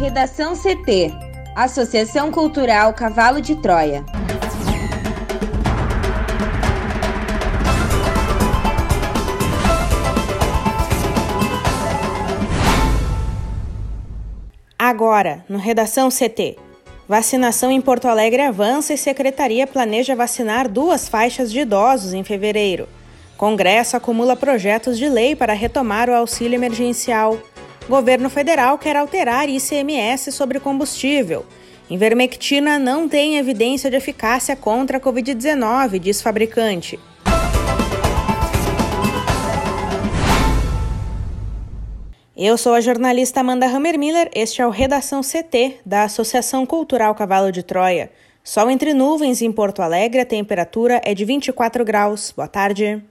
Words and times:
Redação 0.00 0.54
CT 0.56 1.12
Associação 1.54 2.32
Cultural 2.32 2.94
Cavalo 2.94 3.38
de 3.38 3.54
Troia. 3.56 4.02
Agora, 14.78 15.44
no 15.46 15.58
Redação 15.58 16.08
CT. 16.08 16.56
Vacinação 17.06 17.70
em 17.70 17.82
Porto 17.82 18.08
Alegre 18.08 18.40
avança 18.40 18.94
e 18.94 18.96
Secretaria 18.96 19.66
planeja 19.66 20.16
vacinar 20.16 20.66
duas 20.66 21.10
faixas 21.10 21.52
de 21.52 21.60
idosos 21.60 22.14
em 22.14 22.24
fevereiro. 22.24 22.88
Congresso 23.36 23.98
acumula 23.98 24.34
projetos 24.34 24.96
de 24.96 25.10
lei 25.10 25.36
para 25.36 25.52
retomar 25.52 26.08
o 26.08 26.14
auxílio 26.14 26.54
emergencial. 26.56 27.38
Governo 27.88 28.30
federal 28.30 28.78
quer 28.78 28.96
alterar 28.96 29.48
ICMS 29.48 30.32
sobre 30.32 30.60
combustível. 30.60 31.44
Invermectina 31.90 32.78
não 32.78 33.08
tem 33.08 33.36
evidência 33.36 33.90
de 33.90 33.96
eficácia 33.96 34.54
contra 34.54 34.98
a 34.98 35.00
Covid-19, 35.00 35.98
diz 35.98 36.22
fabricante. 36.22 36.98
Eu 42.36 42.56
sou 42.56 42.72
a 42.72 42.80
jornalista 42.80 43.40
Amanda 43.40 43.66
Hammermiller, 43.66 44.30
este 44.34 44.62
é 44.62 44.66
o 44.66 44.70
Redação 44.70 45.20
CT, 45.20 45.80
da 45.84 46.04
Associação 46.04 46.64
Cultural 46.64 47.14
Cavalo 47.14 47.52
de 47.52 47.62
Troia. 47.62 48.10
Sol 48.42 48.70
entre 48.70 48.94
nuvens 48.94 49.42
em 49.42 49.52
Porto 49.52 49.82
Alegre, 49.82 50.20
a 50.20 50.24
temperatura 50.24 51.02
é 51.04 51.12
de 51.12 51.24
24 51.24 51.84
graus. 51.84 52.32
Boa 52.34 52.48
tarde. 52.48 53.02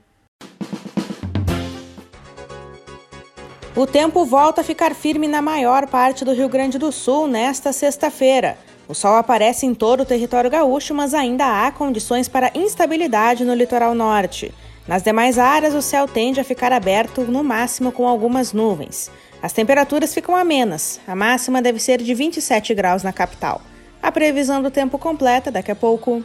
O 3.76 3.86
tempo 3.86 4.24
volta 4.24 4.62
a 4.62 4.64
ficar 4.64 4.96
firme 4.96 5.28
na 5.28 5.40
maior 5.40 5.86
parte 5.86 6.24
do 6.24 6.32
Rio 6.32 6.48
Grande 6.48 6.76
do 6.76 6.90
Sul 6.90 7.28
nesta 7.28 7.72
sexta-feira. 7.72 8.58
O 8.88 8.94
sol 8.94 9.14
aparece 9.14 9.64
em 9.64 9.74
todo 9.74 10.00
o 10.00 10.04
território 10.04 10.50
gaúcho, 10.50 10.92
mas 10.92 11.14
ainda 11.14 11.46
há 11.46 11.70
condições 11.70 12.26
para 12.26 12.50
instabilidade 12.52 13.44
no 13.44 13.54
litoral 13.54 13.94
norte. 13.94 14.52
Nas 14.88 15.04
demais 15.04 15.38
áreas, 15.38 15.72
o 15.72 15.80
céu 15.80 16.08
tende 16.08 16.40
a 16.40 16.44
ficar 16.44 16.72
aberto, 16.72 17.22
no 17.22 17.44
máximo 17.44 17.92
com 17.92 18.08
algumas 18.08 18.52
nuvens. 18.52 19.08
As 19.40 19.52
temperaturas 19.52 20.12
ficam 20.12 20.34
amenas, 20.34 21.00
a 21.06 21.14
máxima 21.14 21.62
deve 21.62 21.78
ser 21.78 22.02
de 22.02 22.12
27 22.12 22.74
graus 22.74 23.04
na 23.04 23.12
capital. 23.12 23.62
A 24.02 24.10
previsão 24.10 24.60
do 24.60 24.70
tempo 24.70 24.98
completa 24.98 25.48
daqui 25.48 25.70
a 25.70 25.76
pouco. 25.76 26.24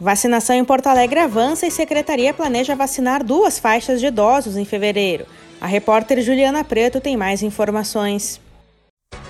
Vacinação 0.00 0.56
em 0.56 0.64
Porto 0.64 0.86
Alegre 0.86 1.20
avança 1.20 1.66
e 1.66 1.70
Secretaria 1.70 2.32
planeja 2.32 2.74
vacinar 2.74 3.22
duas 3.22 3.58
faixas 3.58 4.00
de 4.00 4.06
idosos 4.06 4.56
em 4.56 4.64
fevereiro. 4.64 5.26
A 5.60 5.66
repórter 5.66 6.22
Juliana 6.22 6.64
Preto 6.64 7.02
tem 7.02 7.18
mais 7.18 7.42
informações. 7.42 8.40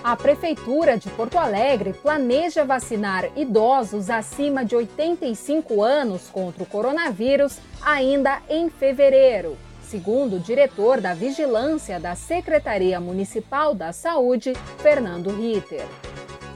A 0.04 0.14
Prefeitura 0.14 0.96
de 0.96 1.10
Porto 1.10 1.36
Alegre 1.36 1.92
planeja 1.92 2.64
vacinar 2.64 3.28
idosos 3.36 4.08
acima 4.08 4.64
de 4.64 4.76
85 4.76 5.82
anos 5.82 6.30
contra 6.30 6.62
o 6.62 6.66
coronavírus 6.66 7.58
ainda 7.82 8.40
em 8.48 8.70
fevereiro. 8.70 9.58
Segundo 9.82 10.36
o 10.36 10.40
diretor 10.40 11.00
da 11.00 11.14
Vigilância 11.14 11.98
da 11.98 12.14
Secretaria 12.14 13.00
Municipal 13.00 13.74
da 13.74 13.92
Saúde, 13.92 14.52
Fernando 14.78 15.30
Ritter. 15.30 15.84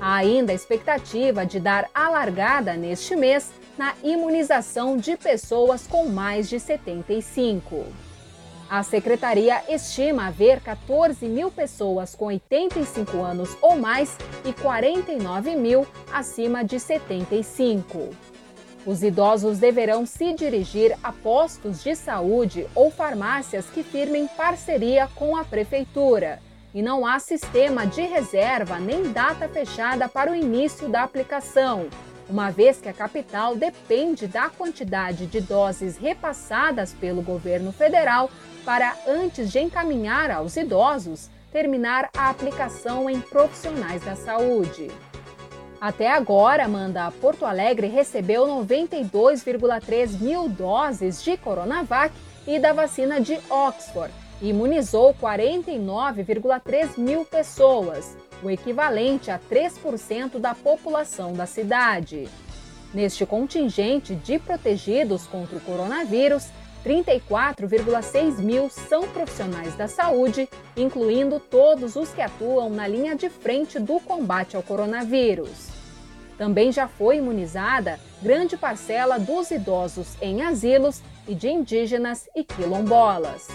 Há 0.00 0.16
ainda 0.16 0.52
a 0.52 0.54
expectativa 0.54 1.44
de 1.44 1.58
dar 1.58 1.88
a 1.92 2.08
largada 2.08 2.74
neste 2.74 3.16
mês 3.16 3.50
na 3.76 3.94
imunização 4.02 4.96
de 4.96 5.16
pessoas 5.16 5.86
com 5.86 6.08
mais 6.08 6.48
de 6.48 6.60
75. 6.60 7.84
A 8.68 8.82
secretaria 8.82 9.62
estima 9.68 10.28
haver 10.28 10.60
14 10.60 11.26
mil 11.26 11.50
pessoas 11.50 12.14
com 12.14 12.26
85 12.26 13.22
anos 13.22 13.56
ou 13.60 13.76
mais 13.76 14.16
e 14.44 14.52
49 14.52 15.54
mil 15.54 15.86
acima 16.12 16.64
de 16.64 16.80
75. 16.80 18.10
Os 18.86 19.02
idosos 19.02 19.58
deverão 19.58 20.04
se 20.04 20.32
dirigir 20.34 20.96
a 21.02 21.12
postos 21.12 21.82
de 21.82 21.94
saúde 21.94 22.66
ou 22.74 22.90
farmácias 22.90 23.66
que 23.66 23.82
firmem 23.82 24.26
parceria 24.26 25.08
com 25.14 25.36
a 25.36 25.44
prefeitura. 25.44 26.40
E 26.74 26.82
não 26.82 27.06
há 27.06 27.18
sistema 27.18 27.86
de 27.86 28.02
reserva 28.02 28.78
nem 28.78 29.12
data 29.12 29.48
fechada 29.48 30.08
para 30.08 30.32
o 30.32 30.34
início 30.34 30.88
da 30.88 31.02
aplicação, 31.02 31.88
uma 32.28 32.50
vez 32.50 32.80
que 32.80 32.88
a 32.88 32.92
capital 32.92 33.56
depende 33.56 34.26
da 34.26 34.48
quantidade 34.48 35.26
de 35.26 35.40
doses 35.40 35.96
repassadas 35.96 36.92
pelo 36.92 37.22
governo 37.22 37.72
federal 37.72 38.30
para, 38.64 38.96
antes 39.06 39.52
de 39.52 39.58
encaminhar 39.60 40.30
aos 40.30 40.56
idosos, 40.56 41.30
terminar 41.52 42.08
a 42.16 42.30
aplicação 42.30 43.08
em 43.08 43.20
profissionais 43.20 44.02
da 44.02 44.16
saúde. 44.16 44.90
Até 45.80 46.10
agora, 46.10 46.64
Amanda, 46.64 47.12
Porto 47.20 47.44
Alegre 47.44 47.88
recebeu 47.88 48.46
92,3 48.46 50.18
mil 50.18 50.48
doses 50.48 51.22
de 51.22 51.36
Coronavac 51.36 52.14
e 52.46 52.58
da 52.58 52.72
vacina 52.72 53.20
de 53.20 53.38
Oxford 53.50 54.23
e 54.40 54.50
imunizou 54.50 55.14
49,3 55.14 56.98
mil 56.98 57.24
pessoas, 57.24 58.16
o 58.42 58.50
equivalente 58.50 59.30
a 59.30 59.38
3% 59.38 60.38
da 60.38 60.54
população 60.54 61.32
da 61.32 61.46
cidade. 61.46 62.28
Neste 62.92 63.26
contingente 63.26 64.14
de 64.14 64.38
protegidos 64.38 65.26
contra 65.26 65.56
o 65.56 65.60
coronavírus, 65.60 66.48
34,6 66.84 68.38
mil 68.38 68.68
são 68.68 69.08
profissionais 69.08 69.74
da 69.74 69.88
saúde, 69.88 70.48
incluindo 70.76 71.40
todos 71.40 71.96
os 71.96 72.10
que 72.10 72.20
atuam 72.20 72.68
na 72.68 72.86
linha 72.86 73.16
de 73.16 73.30
frente 73.30 73.80
do 73.80 73.98
combate 74.00 74.54
ao 74.54 74.62
coronavírus. 74.62 75.68
Também 76.36 76.70
já 76.70 76.86
foi 76.86 77.16
imunizada 77.16 77.98
grande 78.20 78.56
parcela 78.56 79.18
dos 79.18 79.50
idosos 79.50 80.16
em 80.20 80.42
asilos 80.42 81.00
e 81.26 81.34
de 81.34 81.48
indígenas 81.48 82.28
e 82.34 82.44
quilombolas. 82.44 83.48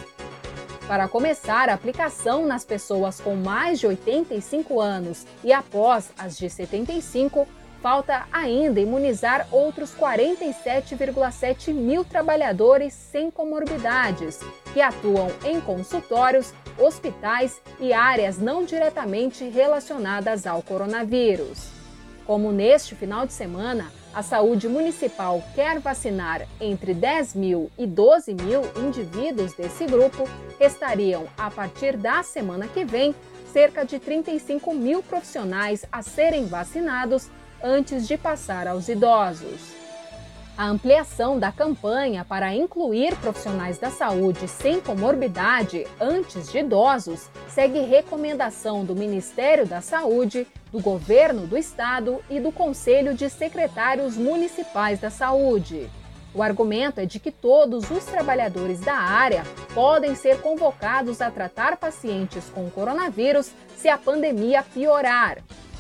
Para 0.90 1.08
começar 1.08 1.70
a 1.70 1.76
aplicação 1.76 2.48
nas 2.48 2.66
pessoas 2.66 3.22
com 3.22 3.36
mais 3.36 3.80
de 3.80 3.86
85 3.86 4.82
anos 4.82 5.24
e 5.44 5.54
após 5.54 6.12
as 6.18 6.36
de 6.36 6.50
75, 6.50 7.48
falta 7.80 8.26
ainda 8.32 8.80
imunizar 8.80 9.48
outros 9.52 9.94
47,7 9.94 11.72
mil 11.76 12.04
trabalhadores 12.04 12.92
sem 12.92 13.30
comorbidades, 13.30 14.40
que 14.74 14.82
atuam 14.82 15.28
em 15.46 15.62
consultórios, 15.62 16.56
hospitais 16.76 17.62
e 17.80 17.94
áreas 17.94 18.40
não 18.40 18.66
diretamente 18.66 19.48
relacionadas 19.48 20.48
ao 20.48 20.64
coronavírus. 20.64 21.68
Como 22.26 22.52
neste 22.52 22.96
final 22.96 23.28
de 23.28 23.34
semana, 23.34 23.92
a 24.20 24.22
saúde 24.22 24.68
municipal 24.68 25.42
quer 25.56 25.80
vacinar 25.80 26.46
entre 26.60 26.94
10 26.94 27.36
mil 27.36 27.72
e 27.78 27.88
12 27.88 28.34
mil 28.34 28.64
indivíduos 28.76 29.54
desse 29.54 29.86
grupo, 29.86 30.28
restariam, 30.60 31.26
a 31.38 31.50
partir 31.50 31.96
da 31.96 32.22
semana 32.22 32.68
que 32.68 32.84
vem, 32.84 33.16
cerca 33.54 33.86
de 33.86 33.98
35 33.98 34.74
mil 34.74 35.02
profissionais 35.02 35.86
a 35.90 36.02
serem 36.02 36.48
vacinados 36.48 37.30
antes 37.64 38.10
de 38.10 38.18
passar 38.18 38.68
aos 38.68 38.90
idosos. 38.90 39.79
A 40.60 40.66
ampliação 40.66 41.40
da 41.40 41.54
campanha 41.54 42.26
para 42.26 42.54
incluir 42.54 43.16
profissionais 43.16 43.78
da 43.78 43.90
saúde 43.90 44.46
sem 44.46 44.82
comorbidade 44.82 45.88
antes 46.02 46.52
de 46.52 46.58
idosos 46.58 47.30
segue 47.48 47.80
recomendação 47.80 48.84
do 48.84 48.94
Ministério 48.94 49.66
da 49.66 49.80
Saúde, 49.80 50.46
do 50.70 50.82
Governo 50.82 51.48
do 51.48 51.58
Estado 51.58 52.22
e 52.30 52.42
do 52.42 52.52
Conselho 52.52 53.14
de 53.14 53.30
Secretários 53.30 54.18
Municipais 54.18 55.00
da 55.00 55.10
Saúde. 55.10 55.90
O 56.34 56.44
argumento 56.44 57.00
é 57.00 57.06
de 57.06 57.22
que 57.22 57.32
todos 57.32 57.90
os 57.90 58.04
trabalhadores 58.04 58.82
da 58.82 58.96
área 58.96 59.46
podem 59.74 60.14
ser 60.14 60.42
convocados 60.42 61.22
a 61.22 61.32
tratar 61.32 61.78
pacientes 61.78 62.50
com 62.50 62.70
coronavírus 62.70 63.54
se 63.78 63.88
a 63.88 63.98
pandemia 63.98 64.62
piorar, 64.62 65.38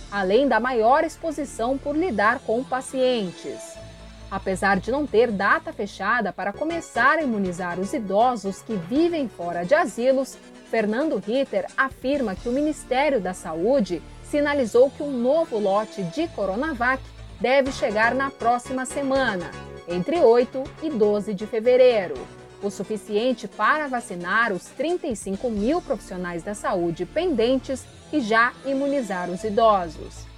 além 0.09 0.47
da 0.47 0.57
maior 0.57 1.03
exposição 1.03 1.77
por 1.77 1.97
lidar 1.97 2.39
com 2.39 2.63
pacientes. 2.63 3.78
Apesar 4.31 4.79
de 4.79 4.91
não 4.91 5.07
ter 5.07 5.31
data 5.31 5.73
fechada 5.73 6.31
para 6.31 6.53
começar 6.53 7.17
a 7.17 7.23
imunizar 7.23 7.79
os 7.79 7.93
idosos 7.93 8.61
que 8.61 8.75
vivem 8.75 9.27
fora 9.27 9.65
de 9.65 9.73
asilos, 9.73 10.37
Fernando 10.69 11.17
Ritter 11.17 11.65
afirma 11.75 12.35
que 12.35 12.47
o 12.47 12.51
Ministério 12.51 13.19
da 13.19 13.33
Saúde 13.33 14.01
sinalizou 14.23 14.91
que 14.91 15.01
um 15.01 15.11
novo 15.11 15.57
lote 15.57 16.03
de 16.03 16.27
Coronavac 16.29 17.01
deve 17.39 17.71
chegar 17.71 18.13
na 18.13 18.29
próxima 18.29 18.85
semana, 18.85 19.49
entre 19.87 20.19
8 20.19 20.63
e 20.83 20.91
12 20.91 21.33
de 21.33 21.47
fevereiro. 21.47 22.15
O 22.61 22.69
suficiente 22.69 23.47
para 23.47 23.87
vacinar 23.87 24.51
os 24.51 24.65
35 24.65 25.49
mil 25.49 25.81
profissionais 25.81 26.43
da 26.43 26.53
saúde 26.53 27.05
pendentes 27.05 27.83
e 28.13 28.19
já 28.19 28.53
imunizar 28.65 29.29
os 29.29 29.43
idosos. 29.43 30.28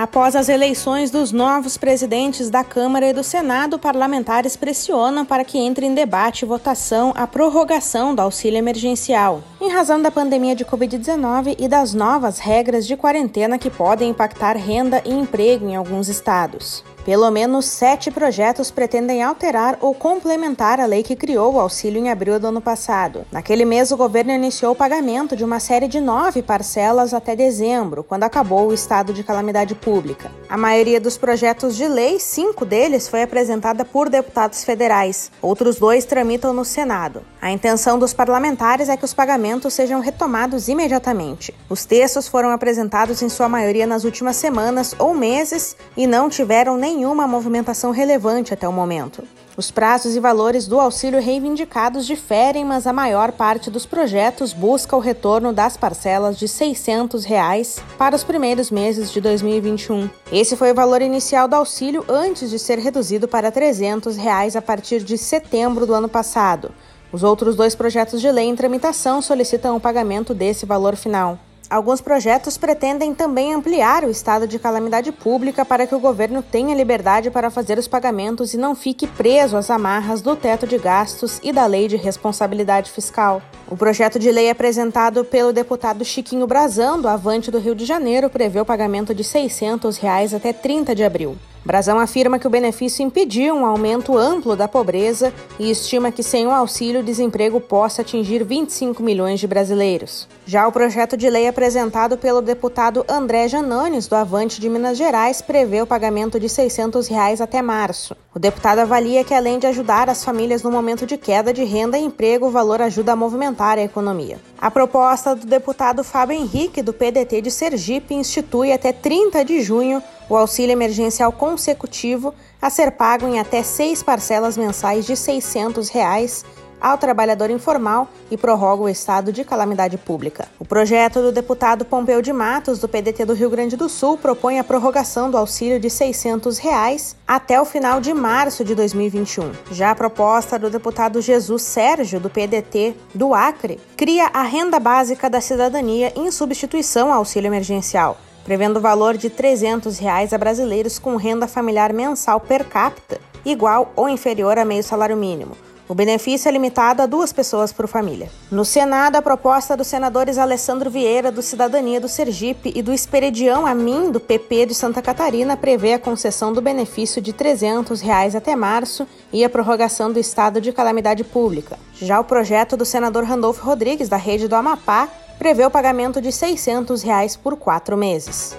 Após 0.00 0.34
as 0.34 0.48
eleições 0.48 1.10
dos 1.10 1.30
novos 1.30 1.76
presidentes 1.76 2.48
da 2.48 2.64
Câmara 2.64 3.10
e 3.10 3.12
do 3.12 3.22
Senado, 3.22 3.78
parlamentares 3.78 4.56
pressionam 4.56 5.26
para 5.26 5.44
que 5.44 5.58
entre 5.58 5.84
em 5.84 5.92
debate 5.92 6.40
e 6.40 6.48
votação 6.48 7.12
a 7.14 7.26
prorrogação 7.26 8.14
do 8.14 8.22
auxílio 8.22 8.56
emergencial, 8.56 9.42
em 9.60 9.68
razão 9.68 10.00
da 10.00 10.10
pandemia 10.10 10.56
de 10.56 10.64
Covid-19 10.64 11.54
e 11.58 11.68
das 11.68 11.92
novas 11.92 12.38
regras 12.38 12.86
de 12.86 12.96
quarentena 12.96 13.58
que 13.58 13.68
podem 13.68 14.08
impactar 14.08 14.56
renda 14.56 15.02
e 15.04 15.12
emprego 15.12 15.68
em 15.68 15.76
alguns 15.76 16.08
estados. 16.08 16.82
Pelo 17.04 17.30
menos 17.30 17.64
sete 17.64 18.10
projetos 18.10 18.70
pretendem 18.70 19.22
alterar 19.22 19.78
ou 19.80 19.94
complementar 19.94 20.78
a 20.78 20.86
lei 20.86 21.02
que 21.02 21.16
criou 21.16 21.54
o 21.54 21.60
auxílio 21.60 21.98
em 21.98 22.10
abril 22.10 22.38
do 22.38 22.48
ano 22.48 22.60
passado. 22.60 23.24
Naquele 23.32 23.64
mês, 23.64 23.90
o 23.90 23.96
governo 23.96 24.32
iniciou 24.32 24.72
o 24.72 24.76
pagamento 24.76 25.34
de 25.34 25.42
uma 25.42 25.58
série 25.58 25.88
de 25.88 26.00
nove 26.00 26.42
parcelas 26.42 27.14
até 27.14 27.34
dezembro, 27.34 28.04
quando 28.04 28.24
acabou 28.24 28.68
o 28.68 28.74
estado 28.74 29.12
de 29.12 29.24
calamidade 29.24 29.74
pública. 29.74 30.30
A 30.48 30.58
maioria 30.58 31.00
dos 31.00 31.16
projetos 31.16 31.74
de 31.74 31.88
lei, 31.88 32.20
cinco 32.20 32.66
deles, 32.66 33.08
foi 33.08 33.22
apresentada 33.22 33.84
por 33.84 34.08
deputados 34.10 34.62
federais. 34.62 35.32
Outros 35.40 35.78
dois 35.78 36.04
tramitam 36.04 36.52
no 36.52 36.64
Senado. 36.64 37.22
A 37.40 37.50
intenção 37.50 37.98
dos 37.98 38.12
parlamentares 38.12 38.88
é 38.88 38.96
que 38.96 39.04
os 39.04 39.14
pagamentos 39.14 39.72
sejam 39.72 40.00
retomados 40.00 40.68
imediatamente. 40.68 41.54
Os 41.68 41.86
textos 41.86 42.28
foram 42.28 42.50
apresentados 42.50 43.22
em 43.22 43.28
sua 43.28 43.48
maioria 43.48 43.86
nas 43.86 44.04
últimas 44.04 44.36
semanas 44.36 44.94
ou 44.98 45.14
meses 45.14 45.76
e 45.96 46.06
não 46.06 46.28
tiveram 46.28 46.76
nem 46.76 46.89
nenhuma 46.90 47.26
movimentação 47.26 47.92
relevante 47.92 48.52
até 48.52 48.68
o 48.68 48.72
momento. 48.72 49.22
Os 49.56 49.70
prazos 49.70 50.16
e 50.16 50.20
valores 50.20 50.66
do 50.66 50.80
auxílio 50.80 51.20
reivindicados 51.20 52.06
diferem, 52.06 52.64
mas 52.64 52.86
a 52.86 52.92
maior 52.92 53.30
parte 53.32 53.70
dos 53.70 53.86
projetos 53.86 54.52
busca 54.52 54.96
o 54.96 55.00
retorno 55.00 55.52
das 55.52 55.76
parcelas 55.76 56.36
de 56.36 56.48
600 56.48 57.24
reais 57.24 57.78
para 57.96 58.16
os 58.16 58.24
primeiros 58.24 58.70
meses 58.70 59.12
de 59.12 59.20
2021. 59.20 60.10
Esse 60.32 60.56
foi 60.56 60.72
o 60.72 60.74
valor 60.74 61.00
inicial 61.00 61.46
do 61.46 61.54
auxílio 61.54 62.04
antes 62.08 62.50
de 62.50 62.58
ser 62.58 62.78
reduzido 62.78 63.28
para 63.28 63.52
300 63.52 64.16
reais 64.16 64.56
a 64.56 64.62
partir 64.62 65.02
de 65.02 65.16
setembro 65.16 65.86
do 65.86 65.94
ano 65.94 66.08
passado. 66.08 66.72
Os 67.12 67.22
outros 67.22 67.54
dois 67.54 67.74
projetos 67.74 68.20
de 68.20 68.30
lei 68.30 68.46
em 68.46 68.56
tramitação 68.56 69.20
solicitam 69.20 69.76
o 69.76 69.80
pagamento 69.80 70.32
desse 70.32 70.64
valor 70.64 70.96
final. 70.96 71.38
Alguns 71.70 72.00
projetos 72.00 72.58
pretendem 72.58 73.14
também 73.14 73.54
ampliar 73.54 74.02
o 74.02 74.10
estado 74.10 74.44
de 74.44 74.58
calamidade 74.58 75.12
pública 75.12 75.64
para 75.64 75.86
que 75.86 75.94
o 75.94 76.00
governo 76.00 76.42
tenha 76.42 76.74
liberdade 76.74 77.30
para 77.30 77.48
fazer 77.48 77.78
os 77.78 77.86
pagamentos 77.86 78.52
e 78.52 78.56
não 78.56 78.74
fique 78.74 79.06
preso 79.06 79.56
às 79.56 79.70
amarras 79.70 80.20
do 80.20 80.34
teto 80.34 80.66
de 80.66 80.76
gastos 80.76 81.38
e 81.44 81.52
da 81.52 81.64
lei 81.66 81.86
de 81.86 81.96
responsabilidade 81.96 82.90
fiscal. 82.90 83.40
O 83.68 83.76
projeto 83.76 84.18
de 84.18 84.32
lei 84.32 84.50
apresentado 84.50 85.24
pelo 85.24 85.52
deputado 85.52 86.04
Chiquinho 86.04 86.44
Brazão, 86.44 87.00
do 87.00 87.06
Avante 87.06 87.52
do 87.52 87.60
Rio 87.60 87.76
de 87.76 87.84
Janeiro, 87.84 88.28
prevê 88.28 88.58
o 88.58 88.66
pagamento 88.66 89.14
de 89.14 89.22
600 89.22 89.96
reais 89.96 90.34
até 90.34 90.52
30 90.52 90.92
de 90.92 91.04
abril. 91.04 91.36
Brazão 91.64 91.98
afirma 91.98 92.38
que 92.38 92.46
o 92.46 92.50
benefício 92.50 93.04
impediu 93.04 93.54
um 93.54 93.66
aumento 93.66 94.16
amplo 94.16 94.56
da 94.56 94.66
pobreza 94.66 95.32
e 95.58 95.70
estima 95.70 96.10
que 96.10 96.22
sem 96.22 96.46
o 96.46 96.50
auxílio 96.50 97.00
o 97.00 97.04
desemprego 97.04 97.60
possa 97.60 98.00
atingir 98.00 98.42
25 98.42 99.02
milhões 99.02 99.38
de 99.38 99.46
brasileiros. 99.46 100.26
Já 100.46 100.66
o 100.66 100.72
projeto 100.72 101.18
de 101.18 101.28
lei 101.28 101.46
apresentado 101.46 102.16
pelo 102.16 102.40
deputado 102.40 103.04
André 103.06 103.46
Janones, 103.46 104.06
do 104.06 104.16
Avante 104.16 104.58
de 104.58 104.70
Minas 104.70 104.96
Gerais, 104.96 105.42
prevê 105.42 105.82
o 105.82 105.86
pagamento 105.86 106.40
de 106.40 106.48
600 106.48 107.06
reais 107.08 107.42
até 107.42 107.60
março. 107.60 108.16
O 108.34 108.38
deputado 108.38 108.78
avalia 108.78 109.22
que, 109.22 109.34
além 109.34 109.58
de 109.58 109.66
ajudar 109.66 110.08
as 110.08 110.24
famílias 110.24 110.62
no 110.62 110.70
momento 110.70 111.04
de 111.04 111.18
queda 111.18 111.52
de 111.52 111.62
renda 111.62 111.98
e 111.98 112.02
emprego, 112.02 112.46
o 112.46 112.50
valor 112.50 112.80
ajuda 112.80 113.12
a 113.12 113.16
movimentar 113.16 113.76
a 113.76 113.82
economia. 113.82 114.38
A 114.58 114.70
proposta 114.70 115.36
do 115.36 115.46
deputado 115.46 116.02
Fábio 116.02 116.36
Henrique, 116.36 116.80
do 116.80 116.92
PDT 116.92 117.42
de 117.42 117.50
Sergipe, 117.50 118.14
institui 118.14 118.72
até 118.72 118.92
30 118.92 119.44
de 119.44 119.60
junho 119.60 120.02
o 120.30 120.36
auxílio 120.36 120.72
emergencial 120.72 121.32
consecutivo 121.32 122.32
a 122.62 122.70
ser 122.70 122.92
pago 122.92 123.26
em 123.26 123.40
até 123.40 123.64
seis 123.64 124.02
parcelas 124.02 124.56
mensais 124.56 125.04
de 125.04 125.16
600 125.16 125.88
reais 125.88 126.44
ao 126.80 126.96
trabalhador 126.96 127.50
informal 127.50 128.08
e 128.30 128.36
prorroga 128.36 128.84
o 128.84 128.88
estado 128.88 129.32
de 129.32 129.44
calamidade 129.44 129.98
pública. 129.98 130.48
O 130.58 130.64
projeto 130.64 131.20
do 131.20 131.30
deputado 131.30 131.84
Pompeu 131.84 132.22
de 132.22 132.32
Matos, 132.32 132.78
do 132.78 132.88
PDT 132.88 133.26
do 133.26 133.34
Rio 133.34 133.50
Grande 133.50 133.76
do 133.76 133.88
Sul, 133.88 134.16
propõe 134.16 134.58
a 134.58 134.64
prorrogação 134.64 135.30
do 135.30 135.36
auxílio 135.36 135.78
de 135.78 135.90
600 135.90 136.56
reais 136.58 137.14
até 137.28 137.60
o 137.60 137.66
final 137.66 138.00
de 138.00 138.14
março 138.14 138.64
de 138.64 138.74
2021. 138.74 139.52
Já 139.72 139.90
a 139.90 139.94
proposta 139.94 140.58
do 140.58 140.70
deputado 140.70 141.20
Jesus 141.20 141.62
Sérgio, 141.62 142.18
do 142.18 142.30
PDT 142.30 142.94
do 143.14 143.34
Acre, 143.34 143.78
cria 143.96 144.30
a 144.32 144.42
renda 144.42 144.80
básica 144.80 145.28
da 145.28 145.40
cidadania 145.40 146.12
em 146.16 146.30
substituição 146.30 147.12
ao 147.12 147.18
auxílio 147.18 147.48
emergencial 147.48 148.16
prevendo 148.44 148.78
o 148.78 148.80
valor 148.80 149.16
de 149.16 149.30
300 149.30 149.98
reais 149.98 150.32
a 150.32 150.38
brasileiros 150.38 150.98
com 150.98 151.16
renda 151.16 151.46
familiar 151.46 151.92
mensal 151.92 152.40
per 152.40 152.64
capita 152.64 153.20
igual 153.44 153.92
ou 153.96 154.08
inferior 154.08 154.58
a 154.58 154.64
meio 154.64 154.82
salário 154.82 155.16
mínimo. 155.16 155.56
O 155.90 155.94
benefício 155.94 156.48
é 156.48 156.52
limitado 156.52 157.02
a 157.02 157.06
duas 157.06 157.32
pessoas 157.32 157.72
por 157.72 157.88
família. 157.88 158.30
No 158.48 158.64
Senado, 158.64 159.16
a 159.16 159.22
proposta 159.22 159.76
dos 159.76 159.88
senadores 159.88 160.38
Alessandro 160.38 160.88
Vieira, 160.88 161.32
do 161.32 161.42
Cidadania 161.42 162.00
do 162.00 162.08
Sergipe, 162.08 162.72
e 162.76 162.80
do 162.80 162.92
Esperedião 162.92 163.66
Amin, 163.66 164.12
do 164.12 164.20
PP 164.20 164.66
de 164.66 164.74
Santa 164.74 165.02
Catarina, 165.02 165.56
prevê 165.56 165.94
a 165.94 165.98
concessão 165.98 166.52
do 166.52 166.62
benefício 166.62 167.20
de 167.20 167.32
300 167.32 168.00
reais 168.00 168.36
até 168.36 168.54
março 168.54 169.04
e 169.32 169.44
a 169.44 169.50
prorrogação 169.50 170.12
do 170.12 170.20
estado 170.20 170.60
de 170.60 170.72
calamidade 170.72 171.24
pública. 171.24 171.76
Já 172.00 172.20
o 172.20 172.24
projeto 172.24 172.76
do 172.76 172.84
senador 172.84 173.24
Randolfo 173.24 173.64
Rodrigues, 173.64 174.08
da 174.08 174.16
rede 174.16 174.46
do 174.46 174.54
Amapá, 174.54 175.08
prevê 175.40 175.64
o 175.64 175.70
pagamento 175.70 176.20
de 176.20 176.30
600 176.30 177.00
reais 177.02 177.34
por 177.34 177.56
quatro 177.56 177.96
meses. 177.96 178.54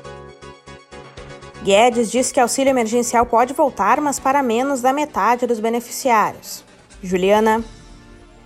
Guedes 1.63 2.09
diz 2.09 2.31
que 2.31 2.39
auxílio 2.39 2.71
emergencial 2.71 3.23
pode 3.23 3.53
voltar, 3.53 4.01
mas 4.01 4.19
para 4.19 4.41
menos 4.41 4.81
da 4.81 4.91
metade 4.91 5.45
dos 5.45 5.59
beneficiários. 5.59 6.63
Juliana. 7.03 7.63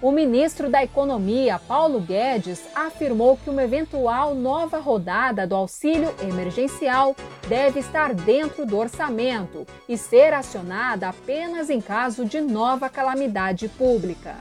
O 0.02 0.12
ministro 0.12 0.70
da 0.70 0.84
Economia, 0.84 1.58
Paulo 1.66 2.02
Guedes, 2.02 2.62
afirmou 2.76 3.38
que 3.38 3.50
uma 3.50 3.64
eventual 3.64 4.36
nova 4.36 4.80
rodada 4.80 5.48
do 5.48 5.56
auxílio 5.56 6.14
emergencial 6.22 7.16
deve 7.48 7.80
estar 7.80 8.14
dentro 8.14 8.66
do 8.66 8.78
orçamento 8.78 9.66
e 9.88 9.98
ser 9.98 10.34
acionada 10.34 11.08
apenas 11.08 11.70
em 11.70 11.80
caso 11.80 12.26
de 12.26 12.42
nova 12.42 12.90
calamidade 12.90 13.70
pública. 13.70 14.36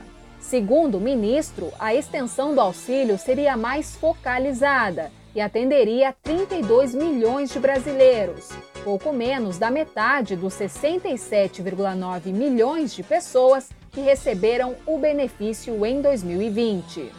Segundo 0.47 0.99
o 0.99 1.01
ministro, 1.01 1.73
a 1.79 1.95
extensão 1.95 2.53
do 2.53 2.61
auxílio 2.61 3.17
seria 3.17 3.57
mais 3.57 3.95
focalizada 3.95 5.11
e 5.33 5.41
atenderia 5.41 6.09
a 6.09 6.13
32 6.13 6.93
milhões 6.93 7.51
de 7.51 7.59
brasileiros, 7.59 8.51
pouco 8.83 9.11
menos 9.11 9.57
da 9.57 9.71
metade 9.71 10.35
dos 10.35 10.53
67,9 10.53 12.27
milhões 12.27 12.93
de 12.93 13.01
pessoas 13.01 13.71
que 13.91 14.01
receberam 14.01 14.75
o 14.85 14.99
benefício 14.99 15.83
em 15.83 15.99
2020. 15.99 17.11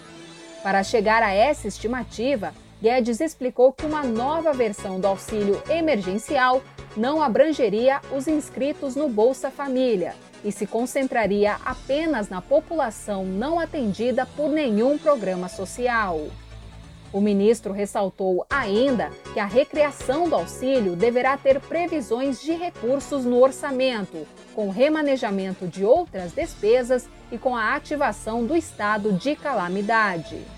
Para 0.63 0.85
chegar 0.85 1.21
a 1.21 1.35
essa 1.35 1.67
estimativa, 1.67 2.55
Guedes 2.81 3.21
explicou 3.21 3.73
que 3.73 3.87
uma 3.87 4.03
nova 4.03 4.53
versão 4.53 5.01
do 5.01 5.07
auxílio 5.07 5.63
emergencial 5.69 6.63
não 6.97 7.23
abrangeria 7.23 8.01
os 8.15 8.29
inscritos 8.29 8.95
no 8.95 9.09
Bolsa 9.09 9.51
Família 9.51 10.15
e 10.45 10.53
se 10.53 10.67
concentraria 10.67 11.57
apenas 11.65 12.29
na 12.29 12.43
população 12.43 13.25
não 13.25 13.59
atendida 13.59 14.27
por 14.27 14.51
nenhum 14.51 14.99
programa 14.99 15.49
social. 15.49 16.21
O 17.13 17.21
ministro 17.21 17.73
ressaltou 17.73 18.45
ainda 18.51 19.11
que 19.33 19.41
a 19.41 19.47
recriação 19.47 20.29
do 20.29 20.35
auxílio 20.35 20.95
deverá 20.95 21.37
ter 21.37 21.61
previsões 21.61 22.43
de 22.43 22.53
recursos 22.53 23.25
no 23.25 23.41
orçamento, 23.43 24.27
com 24.55 24.69
remanejamento 24.69 25.67
de 25.67 25.85
outras 25.85 26.33
despesas 26.33 27.09
e 27.33 27.39
com 27.39 27.57
a 27.57 27.75
ativação 27.75 28.45
do 28.45 28.55
estado 28.55 29.13
de 29.13 29.35
calamidade. 29.35 30.56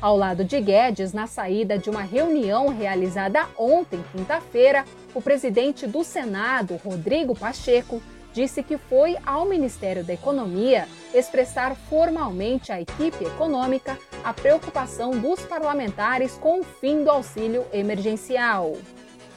Ao 0.00 0.16
lado 0.16 0.42
de 0.44 0.58
Guedes, 0.58 1.12
na 1.12 1.26
saída 1.26 1.76
de 1.76 1.90
uma 1.90 2.00
reunião 2.00 2.68
realizada 2.68 3.46
ontem, 3.58 4.02
quinta-feira, 4.12 4.86
o 5.14 5.20
presidente 5.20 5.86
do 5.86 6.02
Senado, 6.02 6.80
Rodrigo 6.82 7.38
Pacheco, 7.38 8.02
disse 8.32 8.62
que 8.62 8.78
foi 8.78 9.18
ao 9.26 9.44
Ministério 9.44 10.02
da 10.02 10.14
Economia 10.14 10.88
expressar 11.12 11.74
formalmente 11.74 12.72
à 12.72 12.80
equipe 12.80 13.24
econômica 13.24 13.98
a 14.24 14.32
preocupação 14.32 15.10
dos 15.10 15.40
parlamentares 15.40 16.32
com 16.32 16.60
o 16.60 16.64
fim 16.64 17.04
do 17.04 17.10
auxílio 17.10 17.66
emergencial. 17.70 18.78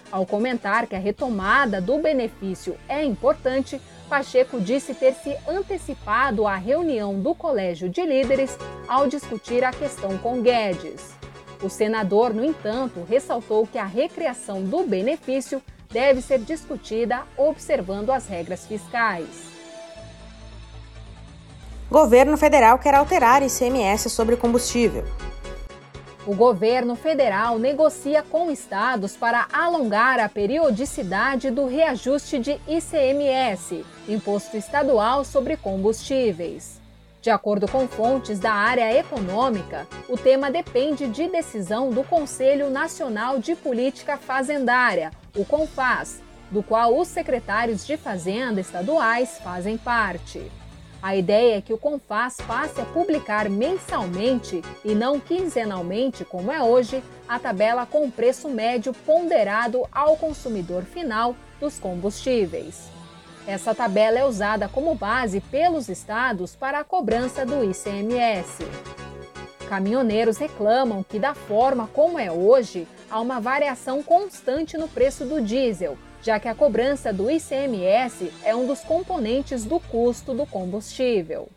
Ao 0.10 0.26
comentar 0.26 0.88
que 0.88 0.96
a 0.96 1.00
retomada 1.00 1.82
do 1.82 1.98
benefício 1.98 2.78
é 2.88 3.04
importante, 3.04 3.82
Pacheco 4.14 4.62
disse 4.62 4.94
ter 4.94 5.16
se 5.16 5.36
antecipado 5.48 6.46
à 6.46 6.56
reunião 6.56 7.20
do 7.20 7.34
Colégio 7.34 7.90
de 7.90 8.06
Líderes 8.06 8.56
ao 8.88 9.08
discutir 9.08 9.64
a 9.64 9.72
questão 9.72 10.20
com 10.20 10.40
Guedes. 10.40 11.16
O 11.64 11.68
senador, 11.68 12.32
no 12.32 12.46
entanto, 12.46 13.04
ressaltou 13.10 13.66
que 13.66 13.80
a 13.80 13.86
recriação 13.86 14.62
do 14.62 14.84
benefício 14.84 15.60
deve 15.92 16.22
ser 16.22 16.38
discutida 16.38 17.24
observando 17.36 18.12
as 18.12 18.28
regras 18.28 18.68
fiscais. 18.68 19.48
Governo 21.90 22.38
federal 22.38 22.78
quer 22.78 22.94
alterar 22.94 23.42
ICMS 23.42 24.12
sobre 24.12 24.38
combustível. 24.38 25.06
O 26.26 26.34
governo 26.34 26.96
federal 26.96 27.60
negocia 27.60 28.24
com 28.24 28.50
estados 28.50 29.18
para 29.18 29.46
alongar 29.52 30.22
a 30.22 30.30
periodicidade 30.30 31.52
do 31.52 31.66
reajuste 31.66 32.40
de 32.40 32.62
ICMS, 32.66 33.86
Imposto 34.08 34.56
Estadual 34.56 35.26
sobre 35.26 35.58
Combustíveis. 35.58 36.82
De 37.22 37.30
acordo 37.30 37.68
com 37.68 37.90
fontes 37.90 38.40
da 38.40 38.54
área 38.54 38.98
econômica, 38.98 39.86
o 40.08 40.18
tema 40.18 40.50
depende 40.50 41.08
de 41.08 41.28
decisão 41.28 41.90
do 41.90 42.06
Conselho 42.06 42.70
Nacional 42.70 43.38
de 43.38 43.54
Política 43.54 44.16
Fazendária, 44.16 45.12
o 45.36 45.44
CONFAS, 45.44 46.22
do 46.50 46.64
qual 46.64 46.98
os 46.98 47.10
secretários 47.10 47.86
de 47.86 47.98
Fazenda 47.98 48.62
estaduais 48.62 49.40
fazem 49.44 49.78
parte. 49.78 50.50
A 51.04 51.18
ideia 51.18 51.58
é 51.58 51.62
que 51.62 51.74
o 51.74 51.78
Confaz 51.78 52.38
passe 52.48 52.80
a 52.80 52.86
publicar 52.86 53.50
mensalmente 53.50 54.62
e 54.86 54.96
não 54.96 55.20
quinzenalmente, 55.20 56.24
como 56.24 56.50
é 56.50 56.64
hoje, 56.64 57.04
a 57.28 57.38
tabela 57.38 57.86
com 57.86 58.10
preço 58.10 58.48
médio 58.48 58.94
ponderado 59.06 59.86
ao 59.92 60.16
consumidor 60.16 60.84
final 60.84 61.36
dos 61.60 61.78
combustíveis. 61.78 62.90
Essa 63.46 63.76
tabela 63.76 64.18
é 64.18 64.26
usada 64.26 64.70
como 64.70 64.96
base 64.96 65.42
pelos 65.42 65.90
estados 65.90 66.56
para 66.56 66.80
a 66.80 66.86
cobrança 66.86 67.46
do 67.46 67.66
ICMS. 67.66 68.64
Caminhoneiros 69.68 70.38
reclamam 70.38 71.04
que, 71.04 71.20
da 71.20 71.36
forma 71.36 71.86
como 71.88 72.18
é 72.18 72.32
hoje, 72.32 72.88
há 73.12 73.20
uma 73.20 73.42
variação 73.42 74.02
constante 74.02 74.78
no 74.78 74.88
preço 74.88 75.26
do 75.26 75.42
diesel, 75.42 75.98
já 76.24 76.40
que 76.40 76.48
a 76.48 76.56
cobrança 76.56 77.12
do 77.12 77.30
ICMS 77.30 78.32
é 78.44 78.56
um 78.56 78.66
dos 78.66 78.80
componentes 78.80 79.66
do 79.66 79.78
custo 79.80 80.34
do 80.34 80.46
combustível. 80.46 81.50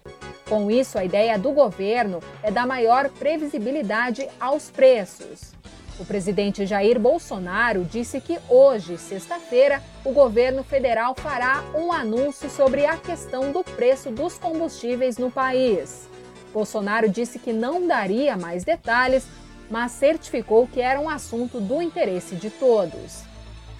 Com 0.48 0.70
isso, 0.70 0.98
a 0.98 1.04
ideia 1.04 1.38
do 1.38 1.52
governo 1.52 2.20
é 2.42 2.50
dar 2.50 2.66
maior 2.66 3.08
previsibilidade 3.08 4.28
aos 4.40 4.68
preços. 4.68 5.52
O 6.00 6.04
presidente 6.04 6.66
Jair 6.66 6.98
Bolsonaro 6.98 7.84
disse 7.84 8.20
que 8.20 8.38
hoje, 8.48 8.98
sexta-feira, 8.98 9.82
o 10.04 10.12
governo 10.12 10.62
federal 10.62 11.14
fará 11.14 11.64
um 11.74 11.92
anúncio 11.92 12.50
sobre 12.50 12.84
a 12.84 12.96
questão 12.96 13.52
do 13.52 13.62
preço 13.64 14.10
dos 14.10 14.36
combustíveis 14.36 15.16
no 15.16 15.30
país. 15.30 16.08
Bolsonaro 16.52 17.08
disse 17.08 17.38
que 17.38 17.52
não 17.52 17.86
daria 17.86 18.36
mais 18.36 18.64
detalhes, 18.64 19.26
mas 19.70 19.92
certificou 19.92 20.66
que 20.66 20.80
era 20.80 21.00
um 21.00 21.08
assunto 21.08 21.60
do 21.60 21.80
interesse 21.80 22.34
de 22.34 22.50
todos. 22.50 23.35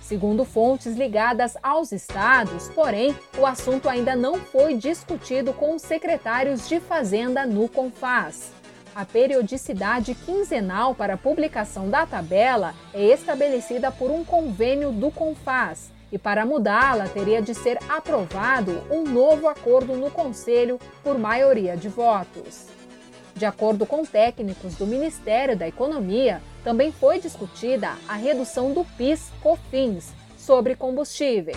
Segundo 0.07 0.45
fontes 0.45 0.95
ligadas 0.95 1.57
aos 1.61 1.91
estados, 1.91 2.69
porém, 2.69 3.13
o 3.37 3.45
assunto 3.45 3.89
ainda 3.89 4.15
não 4.15 4.37
foi 4.37 4.75
discutido 4.75 5.53
com 5.53 5.75
os 5.75 5.83
secretários 5.83 6.69
de 6.69 6.79
Fazenda 6.79 7.45
no 7.45 7.69
Confaz. 7.69 8.53
A 8.95 9.05
periodicidade 9.05 10.15
quinzenal 10.15 10.95
para 10.95 11.15
a 11.15 11.19
publicação 11.19 11.91
da 11.91 12.07
tabela 12.07 12.73
é 12.95 13.03
estabelecida 13.03 13.91
por 13.91 14.13
um 14.13 14.25
convênio 14.25 14.93
do 14.93 15.11
Confaz 15.11 15.91
e 16.13 16.17
para 16.17 16.47
mudá-la 16.47 17.09
teria 17.09 17.43
de 17.43 17.53
ser 17.53 17.77
aprovado 17.89 18.85
um 18.89 19.03
novo 19.03 19.49
acordo 19.49 19.97
no 19.97 20.09
Conselho 20.09 20.79
por 21.03 21.19
maioria 21.19 21.77
de 21.77 21.89
votos. 21.89 22.69
De 23.35 23.45
acordo 23.45 23.85
com 23.85 24.05
técnicos 24.05 24.77
do 24.77 24.87
Ministério 24.87 25.57
da 25.57 25.67
Economia, 25.67 26.41
também 26.67 26.91
foi 26.91 27.21
discutida 27.21 27.93
a 28.09 28.15
redução 28.15 28.73
do 28.73 28.85
PIS/COFINS 28.85 30.13
sobre 30.37 30.75
combustíveis. 30.75 31.57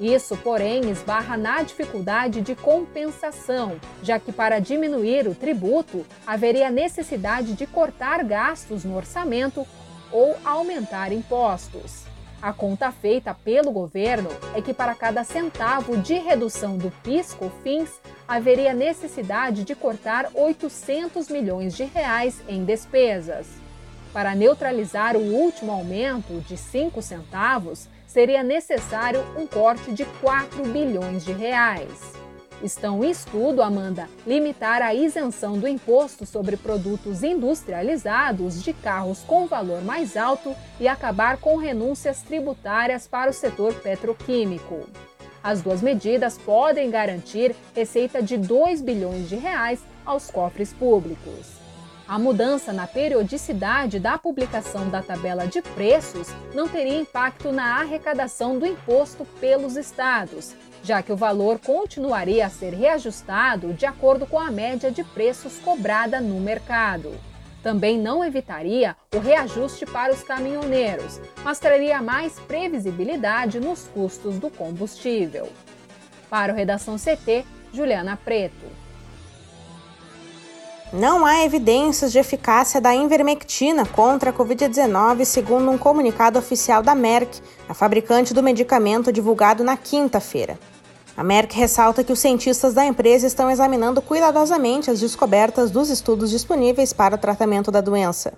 Isso, 0.00 0.36
porém, 0.36 0.88
esbarra 0.88 1.36
na 1.36 1.64
dificuldade 1.64 2.40
de 2.42 2.54
compensação, 2.54 3.80
já 4.04 4.20
que 4.20 4.30
para 4.30 4.60
diminuir 4.60 5.26
o 5.26 5.34
tributo 5.34 6.06
haveria 6.24 6.70
necessidade 6.70 7.54
de 7.54 7.66
cortar 7.66 8.22
gastos 8.22 8.84
no 8.84 8.96
orçamento 8.96 9.66
ou 10.12 10.36
aumentar 10.44 11.10
impostos. 11.10 12.04
A 12.40 12.52
conta 12.52 12.92
feita 12.92 13.34
pelo 13.34 13.72
governo 13.72 14.30
é 14.54 14.62
que 14.62 14.72
para 14.72 14.94
cada 14.94 15.24
centavo 15.24 15.96
de 15.96 16.14
redução 16.14 16.78
do 16.78 16.92
PIS/COFINS 17.02 18.00
haveria 18.28 18.72
necessidade 18.72 19.64
de 19.64 19.74
cortar 19.74 20.30
800 20.32 21.28
milhões 21.30 21.76
de 21.76 21.82
reais 21.82 22.40
em 22.48 22.64
despesas. 22.64 23.65
Para 24.16 24.34
neutralizar 24.34 25.14
o 25.14 25.20
último 25.20 25.70
aumento 25.70 26.40
de 26.48 26.56
5 26.56 27.02
centavos, 27.02 27.86
seria 28.06 28.42
necessário 28.42 29.22
um 29.36 29.46
corte 29.46 29.92
de 29.92 30.06
4 30.22 30.62
bilhões 30.68 31.22
de 31.22 31.32
reais. 31.32 32.14
Estão 32.62 33.04
em 33.04 33.10
estudo, 33.10 33.60
Amanda, 33.60 34.08
limitar 34.26 34.80
a 34.80 34.94
isenção 34.94 35.58
do 35.58 35.68
imposto 35.68 36.24
sobre 36.24 36.56
produtos 36.56 37.22
industrializados 37.22 38.62
de 38.62 38.72
carros 38.72 39.20
com 39.20 39.46
valor 39.46 39.82
mais 39.82 40.16
alto 40.16 40.56
e 40.80 40.88
acabar 40.88 41.36
com 41.36 41.56
renúncias 41.56 42.22
tributárias 42.22 43.06
para 43.06 43.30
o 43.30 43.34
setor 43.34 43.74
petroquímico. 43.74 44.88
As 45.44 45.60
duas 45.60 45.82
medidas 45.82 46.38
podem 46.38 46.90
garantir 46.90 47.54
receita 47.74 48.22
de 48.22 48.38
2 48.38 48.80
bilhões 48.80 49.28
de 49.28 49.36
reais 49.36 49.80
aos 50.06 50.30
cofres 50.30 50.72
públicos. 50.72 51.55
A 52.08 52.20
mudança 52.20 52.72
na 52.72 52.86
periodicidade 52.86 53.98
da 53.98 54.16
publicação 54.16 54.88
da 54.88 55.02
tabela 55.02 55.44
de 55.48 55.60
preços 55.60 56.28
não 56.54 56.68
teria 56.68 57.00
impacto 57.00 57.50
na 57.50 57.80
arrecadação 57.80 58.56
do 58.56 58.64
imposto 58.64 59.24
pelos 59.40 59.76
estados, 59.76 60.54
já 60.84 61.02
que 61.02 61.12
o 61.12 61.16
valor 61.16 61.58
continuaria 61.58 62.46
a 62.46 62.50
ser 62.50 62.72
reajustado 62.72 63.72
de 63.72 63.86
acordo 63.86 64.24
com 64.24 64.38
a 64.38 64.52
média 64.52 64.88
de 64.88 65.02
preços 65.02 65.58
cobrada 65.58 66.20
no 66.20 66.38
mercado. 66.38 67.12
Também 67.60 67.98
não 67.98 68.24
evitaria 68.24 68.94
o 69.12 69.18
reajuste 69.18 69.84
para 69.84 70.12
os 70.12 70.22
caminhoneiros, 70.22 71.20
mas 71.42 71.58
traria 71.58 72.00
mais 72.00 72.38
previsibilidade 72.38 73.58
nos 73.58 73.88
custos 73.88 74.38
do 74.38 74.48
combustível. 74.48 75.48
Para 76.30 76.52
o 76.52 76.56
Redação 76.56 76.94
CT, 76.94 77.44
Juliana 77.72 78.16
Preto. 78.16 78.85
Não 80.92 81.26
há 81.26 81.44
evidências 81.44 82.12
de 82.12 82.18
eficácia 82.18 82.80
da 82.80 82.94
invermectina 82.94 83.84
contra 83.84 84.30
a 84.30 84.32
Covid-19, 84.32 85.24
segundo 85.24 85.68
um 85.68 85.76
comunicado 85.76 86.38
oficial 86.38 86.80
da 86.80 86.94
Merck, 86.94 87.40
a 87.68 87.74
fabricante 87.74 88.32
do 88.32 88.40
medicamento 88.40 89.12
divulgado 89.12 89.64
na 89.64 89.76
quinta-feira. 89.76 90.56
A 91.16 91.24
Merck 91.24 91.56
ressalta 91.56 92.04
que 92.04 92.12
os 92.12 92.20
cientistas 92.20 92.72
da 92.72 92.86
empresa 92.86 93.26
estão 93.26 93.50
examinando 93.50 94.00
cuidadosamente 94.00 94.88
as 94.88 95.00
descobertas 95.00 95.72
dos 95.72 95.90
estudos 95.90 96.30
disponíveis 96.30 96.92
para 96.92 97.16
o 97.16 97.18
tratamento 97.18 97.72
da 97.72 97.80
doença. 97.80 98.34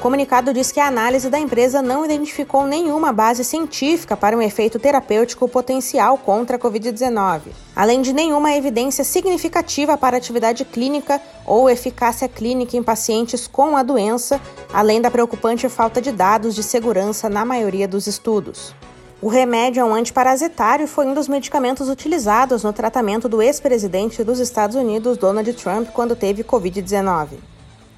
O 0.00 0.02
comunicado 0.02 0.54
diz 0.54 0.72
que 0.72 0.80
a 0.80 0.86
análise 0.86 1.28
da 1.28 1.38
empresa 1.38 1.82
não 1.82 2.06
identificou 2.06 2.64
nenhuma 2.64 3.12
base 3.12 3.44
científica 3.44 4.16
para 4.16 4.34
um 4.34 4.40
efeito 4.40 4.78
terapêutico 4.78 5.46
potencial 5.46 6.16
contra 6.16 6.56
a 6.56 6.58
Covid-19, 6.58 7.42
além 7.76 8.00
de 8.00 8.14
nenhuma 8.14 8.54
evidência 8.54 9.04
significativa 9.04 9.98
para 9.98 10.16
atividade 10.16 10.64
clínica 10.64 11.20
ou 11.44 11.68
eficácia 11.68 12.26
clínica 12.26 12.78
em 12.78 12.82
pacientes 12.82 13.46
com 13.46 13.76
a 13.76 13.82
doença, 13.82 14.40
além 14.72 15.02
da 15.02 15.10
preocupante 15.10 15.68
falta 15.68 16.00
de 16.00 16.12
dados 16.12 16.54
de 16.54 16.62
segurança 16.62 17.28
na 17.28 17.44
maioria 17.44 17.86
dos 17.86 18.06
estudos. 18.06 18.74
O 19.20 19.28
remédio 19.28 19.82
é 19.82 19.84
um 19.84 19.94
antiparasitário 19.94 20.84
e 20.84 20.88
foi 20.88 21.04
um 21.04 21.12
dos 21.12 21.28
medicamentos 21.28 21.90
utilizados 21.90 22.64
no 22.64 22.72
tratamento 22.72 23.28
do 23.28 23.42
ex-presidente 23.42 24.24
dos 24.24 24.40
Estados 24.40 24.76
Unidos, 24.76 25.18
Donald 25.18 25.52
Trump, 25.52 25.90
quando 25.90 26.16
teve 26.16 26.42
Covid-19. 26.42 27.49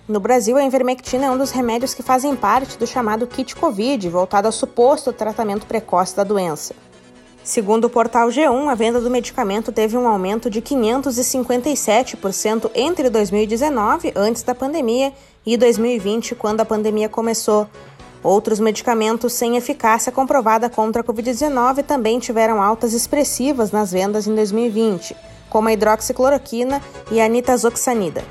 No 0.08 0.18
Brasil, 0.18 0.56
a 0.56 0.64
ivermectina 0.64 1.26
é 1.26 1.30
um 1.30 1.38
dos 1.38 1.52
remédios 1.52 1.94
que 1.94 2.02
fazem 2.02 2.34
parte 2.34 2.76
do 2.76 2.86
chamado 2.86 3.26
kit 3.26 3.54
Covid, 3.54 4.08
voltado 4.08 4.48
ao 4.48 4.52
suposto 4.52 5.12
tratamento 5.12 5.64
precoce 5.64 6.16
da 6.16 6.24
doença. 6.24 6.74
Segundo 7.44 7.84
o 7.84 7.90
portal 7.90 8.28
G1, 8.28 8.68
a 8.68 8.74
venda 8.74 9.00
do 9.00 9.08
medicamento 9.08 9.70
teve 9.70 9.96
um 9.96 10.08
aumento 10.08 10.50
de 10.50 10.60
557% 10.60 12.70
entre 12.74 13.08
2019, 13.10 14.12
antes 14.16 14.42
da 14.42 14.54
pandemia, 14.54 15.12
e 15.46 15.56
2020, 15.56 16.34
quando 16.34 16.60
a 16.60 16.64
pandemia 16.64 17.08
começou, 17.08 17.68
Outros 18.22 18.60
medicamentos 18.60 19.32
sem 19.32 19.56
eficácia 19.56 20.12
comprovada 20.12 20.70
contra 20.70 21.02
a 21.02 21.04
Covid-19 21.04 21.82
também 21.82 22.20
tiveram 22.20 22.62
altas 22.62 22.92
expressivas 22.92 23.72
nas 23.72 23.90
vendas 23.90 24.28
em 24.28 24.34
2020, 24.34 25.16
como 25.50 25.66
a 25.66 25.72
hidroxicloroquina 25.72 26.80
e 27.10 27.20
a 27.20 27.26
nitazoxanida. 27.26 28.22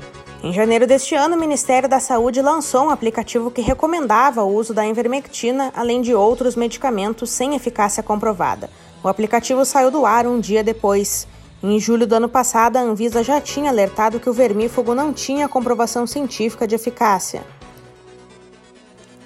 Em 0.44 0.52
janeiro 0.52 0.88
deste 0.88 1.14
ano, 1.14 1.36
o 1.36 1.38
Ministério 1.38 1.88
da 1.88 2.00
Saúde 2.00 2.42
lançou 2.42 2.86
um 2.86 2.90
aplicativo 2.90 3.48
que 3.48 3.60
recomendava 3.60 4.42
o 4.42 4.52
uso 4.52 4.74
da 4.74 4.84
invermectina, 4.84 5.72
além 5.72 6.02
de 6.02 6.16
outros 6.16 6.56
medicamentos 6.56 7.30
sem 7.30 7.54
eficácia 7.54 8.02
comprovada. 8.02 8.68
O 9.04 9.08
aplicativo 9.08 9.64
saiu 9.64 9.88
do 9.88 10.04
ar 10.04 10.26
um 10.26 10.40
dia 10.40 10.64
depois. 10.64 11.28
Em 11.62 11.78
julho 11.78 12.08
do 12.08 12.16
ano 12.16 12.28
passado, 12.28 12.76
a 12.76 12.80
Anvisa 12.80 13.22
já 13.22 13.40
tinha 13.40 13.70
alertado 13.70 14.18
que 14.18 14.28
o 14.28 14.32
vermífugo 14.32 14.96
não 14.96 15.12
tinha 15.12 15.48
comprovação 15.48 16.08
científica 16.08 16.66
de 16.66 16.74
eficácia. 16.74 17.44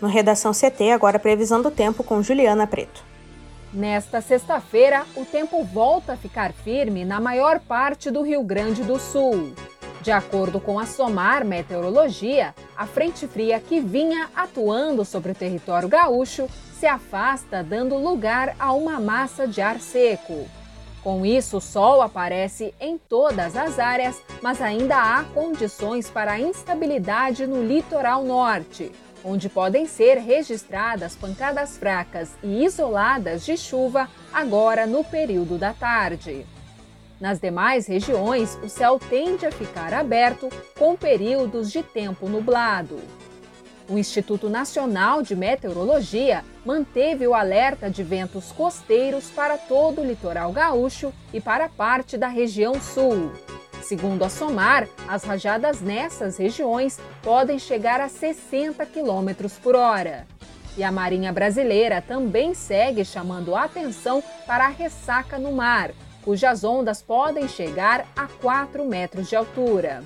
No 0.02 0.08
Redação 0.08 0.52
CT, 0.52 0.90
agora 0.90 1.18
previsão 1.18 1.62
do 1.62 1.70
tempo 1.70 2.04
com 2.04 2.22
Juliana 2.22 2.66
Preto. 2.66 3.02
Nesta 3.72 4.20
sexta-feira, 4.20 5.06
o 5.16 5.24
tempo 5.24 5.64
volta 5.64 6.12
a 6.12 6.16
ficar 6.16 6.52
firme 6.52 7.06
na 7.06 7.18
maior 7.18 7.58
parte 7.58 8.10
do 8.10 8.20
Rio 8.20 8.42
Grande 8.42 8.82
do 8.82 8.98
Sul. 8.98 9.54
De 10.02 10.12
acordo 10.12 10.60
com 10.60 10.78
a 10.78 10.86
SOMAR 10.86 11.44
Meteorologia, 11.44 12.54
a 12.76 12.86
frente 12.86 13.26
fria 13.26 13.58
que 13.58 13.80
vinha 13.80 14.28
atuando 14.36 15.04
sobre 15.04 15.32
o 15.32 15.34
território 15.34 15.88
gaúcho 15.88 16.48
se 16.78 16.86
afasta, 16.86 17.62
dando 17.62 17.96
lugar 17.96 18.54
a 18.58 18.72
uma 18.72 19.00
massa 19.00 19.48
de 19.48 19.60
ar 19.60 19.80
seco. 19.80 20.46
Com 21.02 21.24
isso, 21.24 21.58
o 21.58 21.60
sol 21.60 22.02
aparece 22.02 22.74
em 22.80 22.98
todas 22.98 23.56
as 23.56 23.78
áreas, 23.78 24.20
mas 24.42 24.60
ainda 24.60 24.96
há 24.96 25.24
condições 25.24 26.10
para 26.10 26.40
instabilidade 26.40 27.46
no 27.46 27.64
litoral 27.64 28.24
norte, 28.24 28.90
onde 29.24 29.48
podem 29.48 29.86
ser 29.86 30.18
registradas 30.18 31.14
pancadas 31.14 31.76
fracas 31.78 32.30
e 32.42 32.64
isoladas 32.64 33.46
de 33.46 33.56
chuva 33.56 34.08
agora 34.32 34.86
no 34.86 35.04
período 35.04 35.56
da 35.56 35.72
tarde. 35.72 36.44
Nas 37.20 37.38
demais 37.38 37.86
regiões, 37.86 38.58
o 38.62 38.68
céu 38.68 38.98
tende 38.98 39.46
a 39.46 39.50
ficar 39.50 39.94
aberto 39.94 40.50
com 40.78 40.94
períodos 40.94 41.72
de 41.72 41.82
tempo 41.82 42.28
nublado. 42.28 43.00
O 43.88 43.96
Instituto 43.96 44.50
Nacional 44.50 45.22
de 45.22 45.34
Meteorologia 45.34 46.44
manteve 46.64 47.26
o 47.26 47.34
alerta 47.34 47.88
de 47.88 48.02
ventos 48.02 48.52
costeiros 48.52 49.30
para 49.30 49.56
todo 49.56 50.00
o 50.00 50.04
litoral 50.04 50.52
gaúcho 50.52 51.12
e 51.32 51.40
para 51.40 51.68
parte 51.68 52.18
da 52.18 52.26
região 52.26 52.80
sul. 52.80 53.32
Segundo 53.82 54.24
a 54.24 54.28
SOMAR, 54.28 54.88
as 55.06 55.22
rajadas 55.22 55.80
nessas 55.80 56.36
regiões 56.36 56.98
podem 57.22 57.58
chegar 57.58 58.00
a 58.00 58.08
60 58.08 58.84
km 58.84 59.48
por 59.62 59.76
hora. 59.76 60.26
E 60.76 60.82
a 60.82 60.90
Marinha 60.90 61.32
Brasileira 61.32 62.02
também 62.02 62.52
segue 62.52 63.04
chamando 63.04 63.54
a 63.54 63.64
atenção 63.64 64.22
para 64.44 64.66
a 64.66 64.70
ressaca 64.70 65.38
no 65.38 65.52
mar, 65.52 65.92
cujas 66.26 66.64
ondas 66.64 67.00
podem 67.00 67.46
chegar 67.46 68.04
a 68.16 68.26
4 68.26 68.84
metros 68.84 69.28
de 69.28 69.36
altura. 69.36 70.02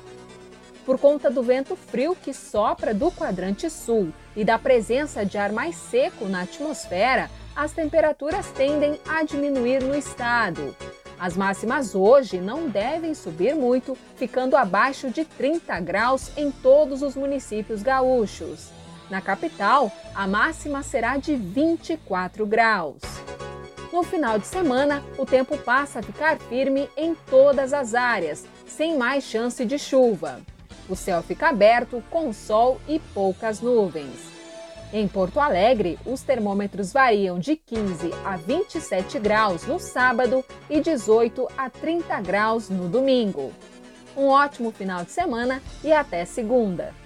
Por 0.84 0.98
conta 0.98 1.30
do 1.30 1.42
vento 1.42 1.74
frio 1.74 2.14
que 2.14 2.34
sopra 2.34 2.92
do 2.92 3.10
quadrante 3.10 3.70
sul 3.70 4.12
e 4.36 4.44
da 4.44 4.58
presença 4.58 5.24
de 5.24 5.38
ar 5.38 5.50
mais 5.50 5.76
seco 5.76 6.26
na 6.26 6.42
atmosfera, 6.42 7.30
as 7.56 7.72
temperaturas 7.72 8.50
tendem 8.50 9.00
a 9.08 9.22
diminuir 9.22 9.82
no 9.82 9.96
estado. 9.96 10.76
As 11.18 11.38
máximas 11.38 11.94
hoje 11.94 12.38
não 12.38 12.68
devem 12.68 13.14
subir 13.14 13.54
muito, 13.54 13.96
ficando 14.16 14.58
abaixo 14.58 15.10
de 15.10 15.24
30 15.24 15.80
graus 15.80 16.30
em 16.36 16.50
todos 16.50 17.00
os 17.00 17.14
municípios 17.16 17.82
gaúchos. 17.82 18.68
Na 19.08 19.22
capital, 19.22 19.90
a 20.14 20.26
máxima 20.26 20.82
será 20.82 21.16
de 21.16 21.34
24 21.34 22.46
graus. 22.46 23.09
No 23.92 24.04
final 24.04 24.38
de 24.38 24.46
semana, 24.46 25.02
o 25.18 25.26
tempo 25.26 25.58
passa 25.58 25.98
a 25.98 26.02
ficar 26.02 26.38
firme 26.38 26.88
em 26.96 27.14
todas 27.28 27.72
as 27.72 27.92
áreas, 27.94 28.46
sem 28.64 28.96
mais 28.96 29.24
chance 29.24 29.64
de 29.64 29.78
chuva. 29.78 30.40
O 30.88 30.94
céu 30.94 31.22
fica 31.22 31.48
aberto, 31.48 32.02
com 32.08 32.32
sol 32.32 32.80
e 32.86 33.00
poucas 33.12 33.60
nuvens. 33.60 34.30
Em 34.92 35.06
Porto 35.06 35.40
Alegre, 35.40 35.98
os 36.04 36.22
termômetros 36.22 36.92
variam 36.92 37.38
de 37.38 37.56
15 37.56 38.10
a 38.24 38.36
27 38.36 39.18
graus 39.18 39.66
no 39.66 39.78
sábado 39.78 40.44
e 40.68 40.80
18 40.80 41.48
a 41.56 41.68
30 41.68 42.20
graus 42.20 42.68
no 42.68 42.88
domingo. 42.88 43.52
Um 44.16 44.26
ótimo 44.26 44.70
final 44.70 45.04
de 45.04 45.10
semana 45.10 45.62
e 45.82 45.92
até 45.92 46.24
segunda! 46.24 46.99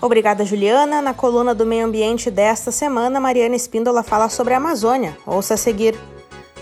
Obrigada, 0.00 0.46
Juliana. 0.46 1.02
Na 1.02 1.12
coluna 1.12 1.54
do 1.54 1.66
Meio 1.66 1.84
Ambiente 1.84 2.30
desta 2.30 2.72
semana, 2.72 3.20
Mariana 3.20 3.54
Espíndola 3.54 4.02
fala 4.02 4.30
sobre 4.30 4.54
a 4.54 4.56
Amazônia. 4.56 5.14
Ouça 5.26 5.54
a 5.54 5.56
seguir. 5.58 5.94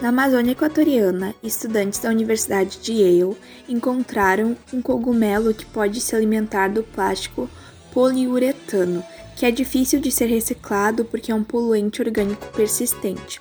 Na 0.02 0.08
Amazônia 0.08 0.52
Equatoriana, 0.52 1.34
estudantes 1.42 2.00
da 2.00 2.08
Universidade 2.08 2.80
de 2.80 2.92
Yale 2.94 3.36
encontraram 3.68 4.56
um 4.72 4.82
cogumelo 4.82 5.54
que 5.54 5.64
pode 5.64 6.00
se 6.00 6.16
alimentar 6.16 6.68
do 6.68 6.82
plástico 6.82 7.48
poliuretano, 7.92 9.04
que 9.36 9.46
é 9.46 9.52
difícil 9.52 10.00
de 10.00 10.10
ser 10.10 10.26
reciclado 10.26 11.04
porque 11.04 11.30
é 11.30 11.34
um 11.34 11.44
poluente 11.44 12.02
orgânico 12.02 12.46
persistente. 12.48 13.40